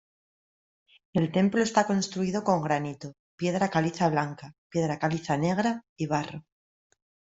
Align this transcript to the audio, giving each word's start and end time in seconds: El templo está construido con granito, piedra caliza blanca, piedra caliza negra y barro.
El 1.13 1.31
templo 1.31 1.61
está 1.61 1.85
construido 1.85 2.43
con 2.43 2.63
granito, 2.63 3.13
piedra 3.37 3.69
caliza 3.69 4.09
blanca, 4.09 4.55
piedra 4.67 4.97
caliza 4.97 5.37
negra 5.37 5.85
y 5.95 6.07
barro. 6.07 6.43